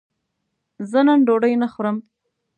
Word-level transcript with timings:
زه 0.89 0.99
نن 1.07 1.19
ډوډی 1.27 1.53
نه 1.61 1.67
خورم 1.73 1.97